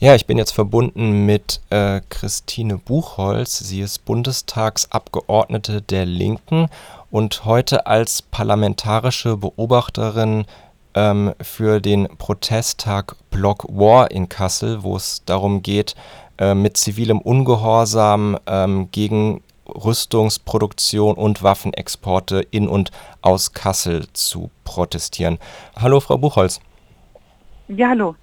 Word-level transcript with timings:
Ja, 0.00 0.14
ich 0.16 0.26
bin 0.26 0.38
jetzt 0.38 0.50
verbunden 0.50 1.24
mit 1.24 1.60
äh, 1.70 2.00
Christine 2.08 2.78
Buchholz. 2.78 3.60
Sie 3.60 3.80
ist 3.80 4.04
Bundestagsabgeordnete 4.04 5.82
der 5.82 6.04
Linken 6.04 6.66
und 7.12 7.44
heute 7.44 7.86
als 7.86 8.20
parlamentarische 8.20 9.36
Beobachterin 9.36 10.46
ähm, 10.94 11.32
für 11.40 11.80
den 11.80 12.08
Protesttag 12.18 13.14
Block 13.30 13.66
War 13.68 14.10
in 14.10 14.28
Kassel, 14.28 14.82
wo 14.82 14.96
es 14.96 15.22
darum 15.26 15.62
geht, 15.62 15.94
äh, 16.38 16.54
mit 16.54 16.76
zivilem 16.76 17.20
Ungehorsam 17.20 18.36
ähm, 18.48 18.88
gegen 18.90 19.42
Rüstungsproduktion 19.68 21.14
und 21.14 21.44
Waffenexporte 21.44 22.40
in 22.50 22.68
und 22.68 22.90
aus 23.22 23.52
Kassel 23.52 24.06
zu 24.12 24.50
protestieren. 24.64 25.38
Hallo, 25.76 26.00
Frau 26.00 26.18
Buchholz. 26.18 26.60
Ja, 27.68 27.88
hallo. 27.88 28.16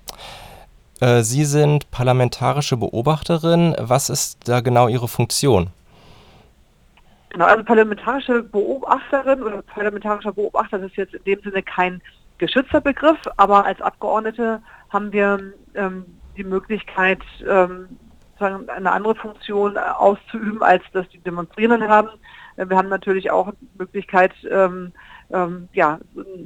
Äh, 1.02 1.24
Sie 1.24 1.46
sind 1.46 1.90
parlamentarische 1.92 2.78
Beobachterin. 2.78 3.76
Was 3.80 4.10
ist 4.10 4.48
da 4.48 4.62
genau 4.62 4.88
Ihre 4.88 5.08
Funktion? 5.08 5.72
Genau, 7.30 7.46
also 7.46 7.64
parlamentarische 7.64 8.44
Beobachterin 8.44 9.42
oder 9.42 9.62
parlamentarischer 9.64 10.32
Beobachter 10.32 10.78
das 10.78 10.92
ist 10.92 10.98
jetzt 10.98 11.14
in 11.16 11.24
dem 11.24 11.42
Sinne 11.42 11.64
kein 11.64 12.02
geschützter 12.38 12.82
Begriff, 12.82 13.18
aber 13.38 13.66
als 13.66 13.82
Abgeordnete 13.82 14.62
haben 14.90 15.12
wir 15.12 15.40
ähm, 15.76 16.06
die 16.38 16.44
Möglichkeit, 16.44 17.22
ähm, 17.48 17.88
eine 18.40 18.92
andere 18.92 19.16
Funktion 19.16 19.78
auszuüben, 19.78 20.64
als 20.64 20.84
das 20.94 21.08
die 21.10 21.20
Demonstrierenden 21.20 21.90
haben. 21.90 22.10
Äh, 22.58 22.68
wir 22.68 22.78
haben 22.78 22.90
natürlich 22.90 23.32
auch 23.32 23.52
die 23.60 23.70
Möglichkeit, 23.78 24.34
ähm, 24.50 24.92
ähm, 25.34 25.70
ja, 25.74 26.00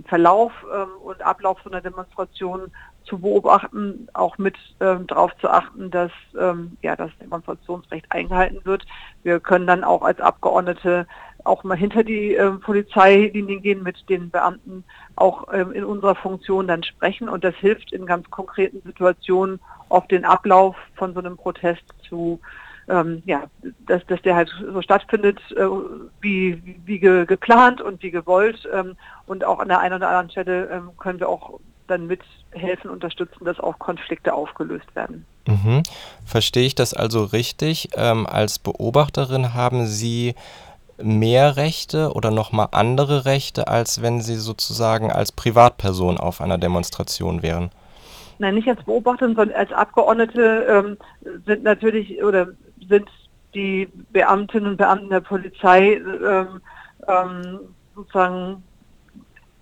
Verlauf 0.06 0.52
ähm, 0.74 0.90
und 1.04 1.22
Ablauf 1.22 1.60
so 1.64 1.70
einer 1.70 1.82
Demonstration 1.82 2.72
zu 3.06 3.20
beobachten, 3.20 4.08
auch 4.14 4.38
mit 4.38 4.56
ähm, 4.80 5.06
darauf 5.08 5.36
zu 5.38 5.50
achten, 5.50 5.92
dass 5.92 6.12
ähm, 6.40 6.78
ja, 6.82 6.96
das 6.96 7.12
Demonstrationsrecht 7.22 8.06
eingehalten 8.10 8.62
wird. 8.64 8.84
Wir 9.24 9.40
können 9.40 9.68
dann 9.68 9.84
auch 9.84 10.02
als 10.02 10.20
Abgeordnete 10.20 11.08
auch 11.44 11.64
mal 11.64 11.78
hinter 11.78 12.04
die 12.04 12.34
ähm, 12.34 12.60
Polizeilinien 12.60 13.62
gehen, 13.62 13.84
mit 13.84 14.10
den 14.10 14.32
Beamten 14.32 14.84
auch 15.16 15.48
ähm, 15.54 15.72
in 15.72 15.84
unserer 15.84 16.16
Funktion 16.16 16.68
dann 16.68 16.84
sprechen 16.84 17.30
und 17.30 17.44
das 17.44 17.56
hilft 17.56 17.94
in 17.94 18.06
ganz 18.06 18.30
konkreten 18.32 18.82
Situationen 18.84 19.60
auf 19.90 20.08
den 20.08 20.26
Ablauf 20.26 20.76
von 20.96 21.14
so 21.14 21.20
einem 21.20 21.38
Protest 21.38 21.84
zu 22.10 22.40
ähm, 22.88 23.24
ja, 23.26 23.44
dass, 23.88 24.06
dass 24.08 24.22
der 24.22 24.36
halt 24.36 24.52
so 24.72 24.82
stattfindet, 24.82 25.40
äh, 25.56 25.66
wie, 26.22 26.62
wie 26.86 27.00
ge, 27.00 27.26
geplant 27.26 27.82
und 27.82 28.02
wie 28.04 28.12
gewollt. 28.12 28.68
Ähm, 28.72 28.96
und 29.26 29.44
auch 29.44 29.60
an 29.60 29.70
der 29.70 29.80
einen 29.80 29.96
oder 29.96 30.10
anderen 30.10 30.30
Stelle 30.30 30.70
ähm, 30.70 30.92
können 30.98 31.20
wir 31.20 31.30
auch 31.30 31.60
dann 31.88 32.08
mithelfen, 32.08 32.90
unterstützen, 32.90 33.46
dass 33.46 33.60
auch 33.60 33.78
Konflikte 33.80 34.34
aufgelöst 34.34 34.96
werden. 34.96 35.26
Mhm. 35.48 35.84
Verstehe 36.26 36.66
ich 36.66 36.76
das 36.76 36.94
also 36.94 37.24
richtig? 37.24 37.90
Ähm, 37.96 38.26
als 38.26 38.60
Beobachterin 38.60 39.54
haben 39.54 39.86
Sie 39.86 40.36
mehr 40.98 41.58
Rechte 41.58 42.14
oder 42.14 42.32
nochmal 42.32 42.70
andere 42.72 43.26
Rechte, 43.26 43.68
als 43.68 44.02
wenn 44.02 44.22
Sie 44.22 44.36
sozusagen 44.36 45.12
als 45.12 45.32
Privatperson 45.32 46.18
auf 46.18 46.42
einer 46.42 46.58
Demonstration 46.58 47.44
wären? 47.44 47.70
Nein, 48.40 48.56
nicht 48.56 48.68
als 48.68 48.84
Beobachterin, 48.84 49.36
sondern 49.36 49.58
als 49.58 49.72
Abgeordnete 49.72 50.66
ähm, 50.68 50.98
sind 51.46 51.64
natürlich 51.64 52.22
oder 52.24 52.50
sind 52.88 53.10
die 53.54 53.90
Beamtinnen 54.12 54.72
und 54.72 54.78
Beamten 54.78 55.10
der 55.10 55.22
Polizei 55.22 55.94
ähm, 55.94 56.62
ähm, 57.08 57.60
sozusagen 57.96 58.64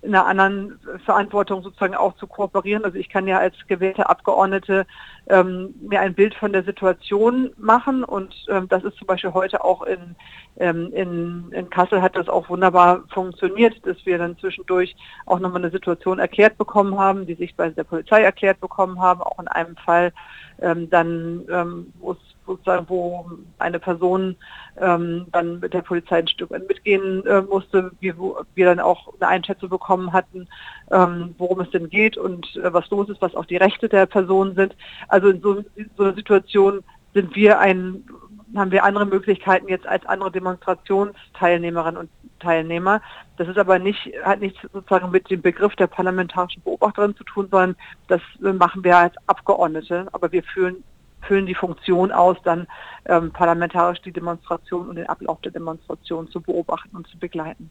in 0.04 0.14
einer 0.14 0.26
anderen 0.26 0.78
Verantwortung 1.04 1.62
sozusagen 1.62 1.94
auch 1.94 2.14
zu 2.16 2.26
kooperieren. 2.26 2.84
Also 2.84 2.98
ich 2.98 3.08
kann 3.08 3.26
ja 3.26 3.38
als 3.38 3.54
gewählte 3.66 4.08
Abgeordnete 4.08 4.86
ähm, 5.28 5.74
mir 5.80 6.00
ein 6.00 6.14
Bild 6.14 6.34
von 6.34 6.52
der 6.52 6.62
Situation 6.62 7.50
machen 7.56 8.04
und 8.04 8.34
ähm, 8.50 8.68
das 8.68 8.84
ist 8.84 8.98
zum 8.98 9.06
Beispiel 9.06 9.32
heute 9.32 9.64
auch 9.64 9.82
in, 9.82 10.14
ähm, 10.58 10.92
in, 10.92 11.50
in 11.52 11.70
Kassel 11.70 12.02
hat 12.02 12.16
das 12.16 12.28
auch 12.28 12.50
wunderbar 12.50 13.04
funktioniert, 13.12 13.74
dass 13.86 13.96
wir 14.04 14.18
dann 14.18 14.36
zwischendurch 14.38 14.94
auch 15.24 15.38
nochmal 15.38 15.62
eine 15.62 15.70
Situation 15.70 16.18
erklärt 16.18 16.58
bekommen 16.58 16.98
haben, 16.98 17.26
die 17.26 17.34
Sichtweise 17.34 17.74
der 17.74 17.84
Polizei 17.84 18.22
erklärt 18.22 18.60
bekommen 18.60 19.00
haben, 19.00 19.22
auch 19.22 19.38
in 19.38 19.48
einem 19.48 19.76
Fall 19.76 20.12
ähm, 20.60 20.90
dann, 20.90 21.44
ähm, 21.50 21.92
wo 21.98 22.12
es 22.12 22.18
sozusagen, 22.46 22.88
wo 22.88 23.30
eine 23.58 23.78
Person 23.78 24.36
ähm, 24.80 25.26
dann 25.32 25.60
mit 25.60 25.74
der 25.74 25.82
Polizei 25.82 26.18
ein 26.18 26.28
Stück 26.28 26.50
mitgehen 26.50 27.24
äh, 27.26 27.42
musste, 27.42 27.92
wir, 28.00 28.18
wo 28.18 28.38
wir 28.54 28.66
dann 28.66 28.80
auch 28.80 29.12
eine 29.20 29.28
Einschätzung 29.28 29.68
bekommen 29.68 30.12
hatten, 30.12 30.48
ähm, 30.90 31.34
worum 31.38 31.60
es 31.60 31.70
denn 31.70 31.88
geht 31.88 32.16
und 32.16 32.56
äh, 32.56 32.72
was 32.72 32.90
los 32.90 33.08
ist, 33.08 33.22
was 33.22 33.34
auch 33.34 33.46
die 33.46 33.56
Rechte 33.56 33.88
der 33.88 34.06
Person 34.06 34.54
sind. 34.54 34.76
Also 35.08 35.28
in 35.28 35.40
so, 35.40 35.62
so 35.96 36.04
einer 36.04 36.14
Situation 36.14 36.82
sind 37.14 37.34
wir 37.36 37.58
ein, 37.58 38.04
haben 38.56 38.70
wir 38.70 38.84
andere 38.84 39.06
Möglichkeiten 39.06 39.68
jetzt 39.68 39.86
als 39.86 40.04
andere 40.06 40.30
Demonstrationsteilnehmerinnen 40.32 41.98
und 41.98 42.10
Teilnehmer. 42.40 43.00
Das 43.36 43.48
ist 43.48 43.58
aber 43.58 43.78
nicht, 43.78 44.12
hat 44.22 44.40
nichts 44.40 44.60
sozusagen 44.72 45.10
mit 45.10 45.30
dem 45.30 45.42
Begriff 45.42 45.74
der 45.76 45.86
parlamentarischen 45.86 46.62
Beobachterin 46.62 47.16
zu 47.16 47.24
tun, 47.24 47.48
sondern 47.50 47.76
das 48.08 48.20
machen 48.40 48.84
wir 48.84 48.96
als 48.96 49.14
Abgeordnete. 49.26 50.06
Aber 50.12 50.30
wir 50.30 50.42
fühlen 50.42 50.84
füllen 51.26 51.46
die 51.46 51.54
Funktion 51.54 52.12
aus, 52.12 52.36
dann 52.44 52.66
ähm, 53.06 53.32
parlamentarisch 53.32 54.00
die 54.02 54.12
Demonstration 54.12 54.88
und 54.88 54.96
den 54.96 55.08
Ablauf 55.08 55.40
der 55.42 55.52
Demonstration 55.52 56.28
zu 56.30 56.40
beobachten 56.40 56.96
und 56.96 57.06
zu 57.08 57.18
begleiten. 57.18 57.70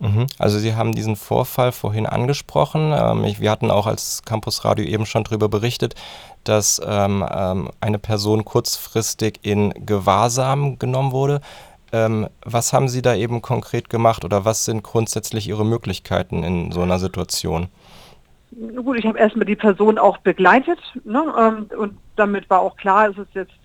Mhm. 0.00 0.26
Also 0.38 0.58
Sie 0.58 0.74
haben 0.74 0.92
diesen 0.92 1.16
Vorfall 1.16 1.72
vorhin 1.72 2.06
angesprochen. 2.06 2.92
Ähm, 2.92 3.24
wir 3.38 3.50
hatten 3.50 3.70
auch 3.70 3.86
als 3.86 4.22
Campus 4.24 4.64
Radio 4.64 4.84
eben 4.84 5.06
schon 5.06 5.24
darüber 5.24 5.48
berichtet, 5.48 5.94
dass 6.42 6.80
ähm, 6.84 7.24
ähm, 7.30 7.70
eine 7.80 7.98
Person 7.98 8.44
kurzfristig 8.44 9.40
in 9.42 9.72
Gewahrsam 9.86 10.78
genommen 10.78 11.12
wurde. 11.12 11.40
was 12.44 12.72
haben 12.72 12.88
Sie 12.88 13.02
da 13.02 13.14
eben 13.14 13.40
konkret 13.40 13.88
gemacht 13.88 14.24
oder 14.24 14.44
was 14.44 14.64
sind 14.64 14.82
grundsätzlich 14.82 15.46
Ihre 15.46 15.64
Möglichkeiten 15.64 16.42
in 16.42 16.72
so 16.72 16.82
einer 16.82 16.98
Situation? 16.98 17.68
Gut, 18.76 18.98
ich 18.98 19.06
habe 19.06 19.18
erstmal 19.18 19.46
die 19.46 19.56
Person 19.56 19.98
auch 19.98 20.18
begleitet 20.18 20.78
ne, 21.04 21.66
und 21.76 21.98
damit 22.16 22.48
war 22.50 22.60
auch 22.60 22.76
klar, 22.76 23.08
es 23.08 23.18
ist 23.18 23.34
jetzt 23.34 23.58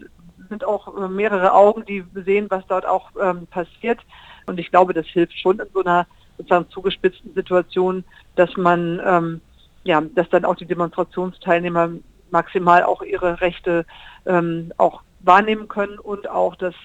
sind 0.49 0.65
auch 0.65 0.97
äh, 0.97 1.07
mehrere 1.07 1.53
Augen, 1.53 1.85
die 1.85 2.03
sehen, 2.25 2.47
was 2.49 2.65
dort 2.67 2.85
auch 2.85 3.11
ähm, 3.21 3.45
passiert. 3.47 3.99
Und 4.47 4.59
ich 4.59 4.71
glaube, 4.71 4.93
das 4.93 5.05
hilft 5.05 5.37
schon 5.37 5.59
in 5.59 5.67
so 5.73 5.81
einer 5.81 6.07
sozusagen 6.37 6.69
zugespitzten 6.69 7.35
Situation, 7.35 8.03
dass 8.35 8.57
man 8.57 8.99
ähm, 9.05 9.41
ja, 9.83 10.01
dass 10.01 10.29
dann 10.29 10.45
auch 10.45 10.55
die 10.55 10.65
Demonstrationsteilnehmer 10.65 11.89
maximal 12.31 12.83
auch 12.83 13.01
ihre 13.01 13.41
Rechte 13.41 13.85
ähm, 14.25 14.71
auch 14.77 15.01
wahrnehmen 15.21 15.67
können 15.67 15.99
und 15.99 16.29
auch, 16.29 16.55
dass 16.55 16.75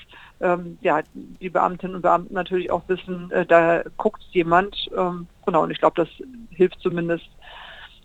ähm, 0.41 0.79
ja, 0.81 1.01
die 1.13 1.51
Beamtinnen 1.51 1.97
und 1.97 2.03
Beamten 2.03 2.35
natürlich 2.35 2.71
auch 2.71 2.83
wissen, 2.89 3.31
äh, 3.31 3.47
da 3.47 3.83
guckt 3.97 4.23
jemand. 4.31 4.91
Ähm, 4.97 5.27
genau, 5.47 5.63
und 5.63 5.71
ich 5.71 5.79
glaube, 5.79 5.97
das 5.97 6.09
hilft 6.51 6.81
zumindest 6.81 7.29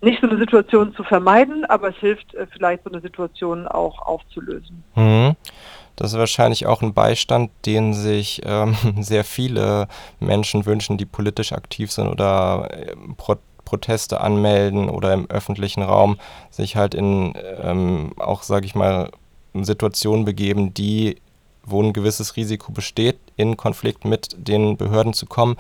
nicht 0.02 0.22
so 0.22 0.30
eine 0.30 0.40
Situation 0.40 0.94
zu 0.96 1.04
vermeiden, 1.04 1.66
aber 1.66 1.90
es 1.90 1.98
hilft 1.98 2.34
äh, 2.34 2.48
vielleicht 2.52 2.84
so 2.84 2.92
eine 2.92 3.02
Situation 3.02 3.68
auch 3.68 4.00
aufzulösen. 4.00 4.84
Mhm. 4.96 5.36
Das 5.96 6.14
ist 6.14 6.18
wahrscheinlich 6.18 6.66
auch 6.66 6.82
ein 6.82 6.94
Beistand, 6.94 7.52
den 7.66 7.94
sich 7.94 8.42
ähm, 8.46 8.76
sehr 9.02 9.26
viele 9.26 9.88
Menschen 10.20 10.66
wünschen, 10.66 10.98
die 10.98 11.06
politisch 11.06 11.52
aktiv 11.52 11.92
sind 11.92 12.08
oder 12.08 12.70
äh, 12.72 12.96
Pro 13.18 13.36
Proteste 13.66 14.20
anmelden 14.20 14.90
oder 14.90 15.14
im 15.14 15.30
öffentlichen 15.30 15.84
Raum 15.84 16.18
sich 16.50 16.76
halt 16.76 16.96
in 16.96 17.36
ähm, 17.62 18.14
auch, 18.18 18.42
sage 18.42 18.66
ich 18.66 18.74
mal, 18.74 19.12
Situationen 19.54 20.26
begeben, 20.26 20.74
die, 20.74 21.18
wo 21.64 21.80
ein 21.84 21.94
gewisses 21.94 22.36
Risiko 22.36 22.72
besteht, 22.72 23.20
in 23.36 23.58
Konflikt 23.58 24.06
mit 24.06 24.30
den 24.36 24.76
Behörden 24.76 25.14
zu 25.14 25.28
kommen, 25.28 25.56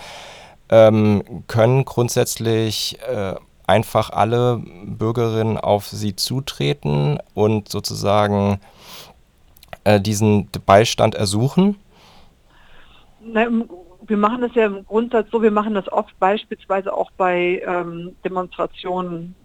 ähm, 0.69 1.43
können 1.45 1.85
grundsätzlich 1.85 2.97
äh, 3.07 3.35
einfach 3.69 4.09
alle 4.09 4.61
Bürgerinnen 4.83 5.57
auf 5.57 5.87
sie 5.87 6.15
zutreten 6.15 7.19
und 7.33 7.69
sozusagen 7.69 8.59
äh, 9.83 10.01
diesen 10.01 10.49
Beistand 10.65 11.15
ersuchen? 11.15 11.77
Na, 13.21 13.47
wir 14.01 14.17
machen 14.17 14.41
das 14.41 14.55
ja 14.55 14.65
im 14.65 14.85
Grundsatz 14.85 15.29
so, 15.31 15.41
wir 15.41 15.51
machen 15.51 15.75
das 15.75 15.89
oft 15.91 16.17
beispielsweise 16.19 16.91
auch 16.93 17.11
bei 17.11 17.61
ähm, 17.65 18.15
Demonstrationen 18.25 19.35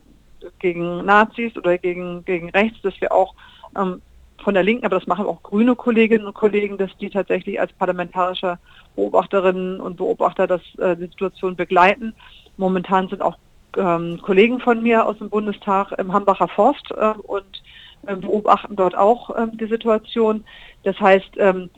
gegen 0.58 1.04
Nazis 1.04 1.56
oder 1.56 1.76
gegen, 1.78 2.24
gegen 2.24 2.50
rechts, 2.50 2.80
dass 2.82 2.98
wir 3.00 3.12
auch 3.12 3.34
ähm, 3.76 4.00
von 4.42 4.54
der 4.54 4.62
Linken, 4.62 4.84
aber 4.84 4.98
das 4.98 5.06
machen 5.06 5.26
auch 5.26 5.42
grüne 5.42 5.74
Kolleginnen 5.74 6.26
und 6.26 6.34
Kollegen, 6.34 6.76
dass 6.78 6.90
die 6.98 7.10
tatsächlich 7.10 7.60
als 7.60 7.72
parlamentarische 7.72 8.58
Beobachterinnen 8.96 9.80
und 9.80 9.96
Beobachter 9.96 10.46
das, 10.46 10.62
äh, 10.78 10.96
die 10.96 11.06
Situation 11.06 11.56
begleiten. 11.56 12.14
Momentan 12.56 13.08
sind 13.08 13.22
auch 13.22 13.36
ähm, 13.76 14.20
Kollegen 14.22 14.60
von 14.60 14.82
mir 14.82 15.06
aus 15.06 15.18
dem 15.18 15.30
Bundestag 15.30 15.92
im 15.92 16.12
Hambacher 16.12 16.48
Forst 16.48 16.90
äh, 16.90 17.14
und 17.22 17.62
äh, 18.06 18.16
beobachten 18.16 18.76
dort 18.76 18.96
auch 18.96 19.36
ähm, 19.36 19.56
die 19.56 19.66
Situation. 19.66 20.44
Das 20.82 20.98
heißt, 21.00 21.36
ähm, 21.38 21.70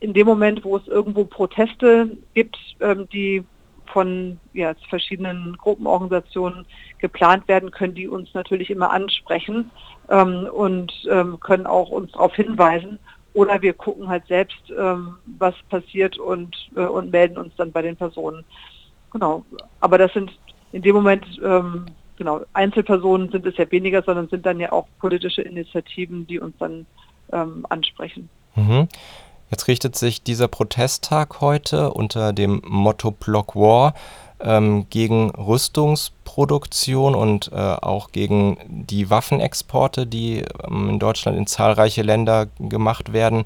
in 0.00 0.12
dem 0.12 0.26
Moment, 0.26 0.64
wo 0.64 0.76
es 0.76 0.86
irgendwo 0.88 1.24
Proteste 1.24 2.16
gibt, 2.34 2.56
ähm, 2.80 3.08
die 3.12 3.44
von 3.86 4.38
ja, 4.54 4.74
verschiedenen 4.88 5.56
Gruppenorganisationen 5.58 6.64
geplant 6.98 7.46
werden, 7.46 7.70
können 7.70 7.94
die 7.94 8.08
uns 8.08 8.32
natürlich 8.32 8.70
immer 8.70 8.90
ansprechen 8.90 9.70
ähm, 10.08 10.48
und 10.52 10.92
ähm, 11.10 11.38
können 11.40 11.66
auch 11.66 11.90
uns 11.90 12.12
darauf 12.12 12.34
hinweisen. 12.34 12.98
Oder 13.34 13.62
wir 13.62 13.72
gucken 13.72 14.08
halt 14.08 14.26
selbst, 14.26 14.62
ähm, 14.78 15.16
was 15.38 15.54
passiert 15.70 16.18
und, 16.18 16.54
äh, 16.76 16.84
und 16.84 17.10
melden 17.12 17.38
uns 17.38 17.54
dann 17.56 17.72
bei 17.72 17.82
den 17.82 17.96
Personen. 17.96 18.44
Genau. 19.10 19.44
Aber 19.80 19.98
das 19.98 20.12
sind 20.12 20.32
in 20.72 20.82
dem 20.82 20.94
Moment, 20.94 21.24
ähm, 21.44 21.86
genau, 22.16 22.40
Einzelpersonen 22.52 23.30
sind 23.30 23.46
es 23.46 23.56
ja 23.56 23.70
weniger, 23.70 24.02
sondern 24.02 24.28
sind 24.28 24.46
dann 24.46 24.60
ja 24.60 24.72
auch 24.72 24.86
politische 24.98 25.42
Initiativen, 25.42 26.26
die 26.26 26.40
uns 26.40 26.54
dann 26.58 26.86
ähm, 27.32 27.66
ansprechen. 27.68 28.28
Mhm. 28.54 28.88
Jetzt 29.50 29.68
richtet 29.68 29.96
sich 29.96 30.22
dieser 30.22 30.48
Protesttag 30.48 31.40
heute 31.42 31.92
unter 31.92 32.32
dem 32.32 32.62
Motto 32.64 33.10
Block 33.10 33.54
War 33.54 33.94
ähm, 34.40 34.86
gegen 34.88 35.30
Rüstungsproduktion 35.30 37.14
und 37.14 37.50
äh, 37.52 37.56
auch 37.56 38.12
gegen 38.12 38.56
die 38.66 39.10
Waffenexporte, 39.10 40.06
die 40.06 40.44
ähm, 40.66 40.88
in 40.88 40.98
Deutschland 40.98 41.36
in 41.36 41.46
zahlreiche 41.46 42.02
Länder 42.02 42.46
gemacht 42.58 43.12
werden. 43.12 43.44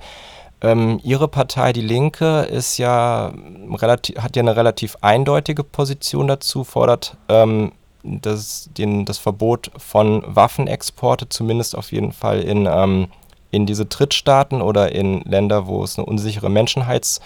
Ähm, 0.63 1.01
Ihre 1.03 1.29
Partei, 1.29 1.73
die 1.73 1.83
Linke, 1.83 2.43
ist 2.43 2.79
ja 2.79 3.33
relativ, 3.73 4.17
hat 4.19 4.37
ja 4.37 4.43
eine 4.43 4.57
relativ 4.57 4.97
eindeutige 5.01 5.65
Position 5.65 6.29
dazu, 6.29 6.65
fordert 6.65 7.17
ähm, 7.29 7.73
das, 8.03 8.71
den, 8.77 9.05
das 9.05 9.19
Verbot 9.19 9.71
von 9.77 10.23
Waffenexporte, 10.27 11.29
zumindest 11.29 11.77
auf 11.77 11.93
jeden 11.93 12.13
Fall 12.13 12.41
in 12.41 12.67
ähm, 12.71 13.09
in 13.51 13.67
diese 13.67 13.87
Drittstaaten 13.87 14.61
oder 14.61 14.93
in 14.93 15.23
Länder, 15.23 15.67
wo 15.67 15.83
es 15.83 15.99
eine 15.99 16.07
unsichere 16.07 16.51
Menschenheits, 16.51 17.21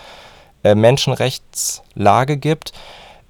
äh, 0.63 0.75
Menschenrechtslage 0.75 2.37
gibt. 2.37 2.73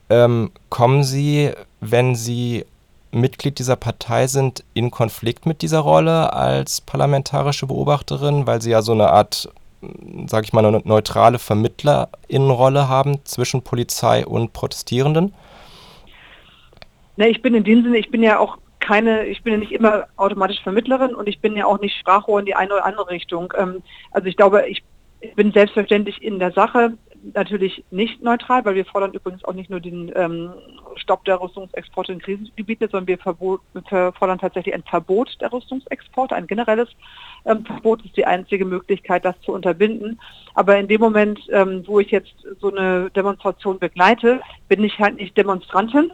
Ähm, 0.08 0.50
kommen 0.69 1.05
Sie, 1.05 1.50
wenn 1.81 2.14
Sie 2.14 2.67
Mitglied 3.12 3.58
dieser 3.58 3.76
Partei 3.76 4.26
sind, 4.26 4.64
in 4.75 4.91
Konflikt 4.91 5.46
mit 5.46 5.62
dieser 5.62 5.81
Rolle 5.81 6.32
als 6.32 6.81
parlamentarische 6.81 7.67
Beobachterin, 7.67 8.46
weil 8.46 8.61
Sie 8.62 8.70
ja 8.70 8.82
so 8.82 8.93
eine 8.93 9.11
Art, 9.11 9.49
sage 10.27 10.44
ich 10.44 10.53
mal, 10.53 10.65
eine 10.65 10.82
neutrale 10.85 11.38
Vermittlerinnenrolle 11.38 12.88
haben 12.88 13.25
zwischen 13.25 13.62
Polizei 13.62 14.27
und 14.27 14.53
Protestierenden? 14.53 15.35
Ne, 17.17 17.29
ich 17.29 17.43
bin 17.43 17.55
in 17.55 17.65
dem 17.65 17.82
Sinne, 17.82 17.99
ich 17.99 18.11
bin 18.11 18.23
ja 18.23 18.38
auch 18.38 18.59
keine, 18.81 19.27
ich 19.27 19.43
bin 19.43 19.55
ja 19.55 19.59
nicht 19.59 19.73
immer 19.73 20.06
automatisch 20.17 20.62
Vermittlerin 20.62 21.15
und 21.15 21.29
ich 21.29 21.41
bin 21.41 21.56
ja 21.56 21.67
auch 21.67 21.81
nicht 21.81 21.97
Sprachrohr 21.99 22.41
in 22.41 22.47
die 22.47 22.55
eine 22.55 22.75
oder 22.75 22.85
andere 22.85 23.11
Richtung. 23.11 23.53
Ähm, 23.56 23.82
also 24.11 24.27
ich 24.27 24.37
glaube, 24.37 24.67
ich 24.69 24.82
bin 25.37 25.53
selbstverständlich 25.53 26.23
in 26.23 26.38
der 26.38 26.53
Sache 26.53 26.94
natürlich 27.34 27.84
nicht 27.90 28.22
neutral, 28.22 28.64
weil 28.64 28.75
wir 28.75 28.84
fordern 28.84 29.12
übrigens 29.12 29.44
auch 29.44 29.52
nicht 29.52 29.70
nur 29.70 29.81
den 29.81 30.12
ähm, 30.14 30.52
Stopp 30.96 31.25
der 31.25 31.40
Rüstungsexporte 31.40 32.12
in 32.12 32.19
Krisengebiete, 32.20 32.88
sondern 32.90 33.06
wir, 33.06 33.19
fordern 34.12 34.38
tatsächlich 34.38 34.75
ein 34.75 34.82
Verbot 34.82 35.37
der 35.40 35.52
Rüstungsexporte, 35.52 36.34
ein 36.34 36.46
generelles 36.46 36.88
ähm, 37.44 37.64
Verbot 37.64 38.05
ist 38.05 38.17
die 38.17 38.26
einzige 38.26 38.64
Möglichkeit, 38.64 39.25
das 39.25 39.40
zu 39.43 39.52
unterbinden. 39.52 40.20
Aber 40.55 40.78
in 40.78 40.88
dem 40.88 41.00
Moment, 41.00 41.40
ähm, 41.50 41.84
wo 41.87 42.00
ich 42.00 42.11
jetzt 42.11 42.34
so 42.61 42.70
eine 42.70 43.11
Demonstration 43.11 43.78
begleite, 43.78 44.40
bin 44.69 44.82
ich 44.84 44.99
halt 44.99 45.17
nicht 45.17 45.37
Demonstrantin, 45.37 46.12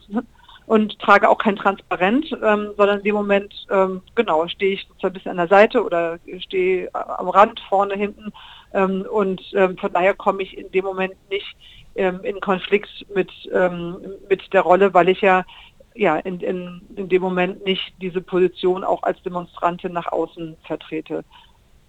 und 0.66 0.98
trage 0.98 1.28
auch 1.28 1.38
kein 1.38 1.56
Transparent, 1.56 2.26
ähm, 2.42 2.72
sondern 2.76 2.98
in 2.98 3.04
dem 3.04 3.14
Moment, 3.14 3.66
ähm, 3.70 4.02
genau, 4.14 4.46
stehe 4.48 4.74
ich 4.74 4.86
sozusagen 4.88 5.12
ein 5.12 5.14
bisschen 5.14 5.30
an 5.30 5.36
der 5.36 5.48
Seite 5.48 5.84
oder 5.84 6.18
stehe 6.38 6.92
am 6.92 7.28
Rand, 7.28 7.60
vorne, 7.68 7.94
hinten 7.94 8.32
ähm, 8.74 9.06
und 9.10 9.40
ähm, 9.54 9.76
von 9.78 9.92
daher 9.92 10.14
komme 10.14 10.42
ich 10.42 10.56
in 10.58 10.70
dem 10.72 10.84
Moment 10.84 11.14
nicht 11.30 11.56
ähm, 11.94 12.20
in 12.24 12.40
Konflikt 12.40 13.06
mit, 13.14 13.30
ähm, 13.52 13.98
mit 14.28 14.52
der 14.52 14.62
Rolle, 14.62 14.92
weil 14.92 15.08
ich 15.08 15.20
ja 15.20 15.44
ja, 15.98 16.16
in, 16.18 16.40
in, 16.40 16.82
in 16.94 17.08
dem 17.08 17.22
Moment 17.22 17.64
nicht 17.64 17.94
diese 18.00 18.20
Position 18.20 18.84
auch 18.84 19.02
als 19.02 19.22
Demonstrantin 19.22 19.92
nach 19.92 20.12
außen 20.12 20.56
vertrete. 20.66 21.24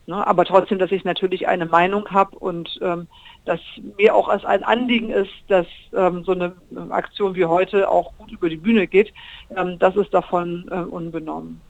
Ne? 0.07 0.25
Aber 0.25 0.45
trotzdem, 0.45 0.79
dass 0.79 0.91
ich 0.91 1.03
natürlich 1.03 1.47
eine 1.47 1.65
Meinung 1.65 2.09
habe 2.09 2.39
und 2.39 2.79
ähm, 2.81 3.07
dass 3.43 3.59
mir 3.97 4.15
auch 4.15 4.29
als 4.29 4.45
ein 4.45 4.63
Anliegen 4.63 5.09
ist, 5.09 5.31
dass 5.49 5.67
ähm, 5.93 6.23
so 6.23 6.31
eine 6.31 6.53
Aktion 6.89 7.35
wie 7.35 7.45
heute 7.45 7.89
auch 7.89 8.13
gut 8.17 8.31
über 8.31 8.49
die 8.49 8.57
Bühne 8.57 8.87
geht, 8.87 9.13
ähm, 9.55 9.77
das 9.79 9.97
ist 9.97 10.13
davon 10.13 10.65
äh, 10.71 10.75
unbenommen. 10.75 11.61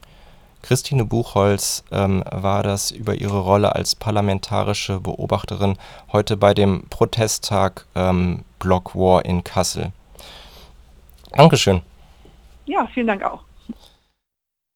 Christine 0.62 1.04
Buchholz 1.04 1.84
ähm, 1.90 2.22
war 2.30 2.62
das 2.62 2.92
über 2.92 3.14
ihre 3.14 3.40
Rolle 3.40 3.74
als 3.74 3.96
parlamentarische 3.96 5.00
Beobachterin 5.00 5.76
heute 6.12 6.36
bei 6.36 6.54
dem 6.54 6.84
Protesttag 6.90 7.86
ähm, 7.96 8.44
Block 8.60 8.94
War 8.94 9.24
in 9.24 9.42
Kassel. 9.42 9.92
Dankeschön. 11.32 11.82
Ja, 12.66 12.86
vielen 12.92 13.06
Dank 13.08 13.24
auch. 13.24 13.47